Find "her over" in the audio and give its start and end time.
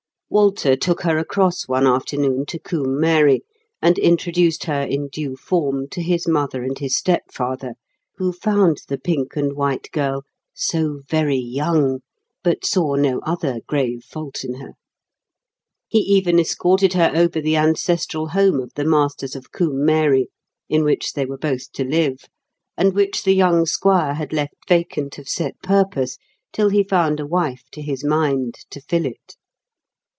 16.93-17.41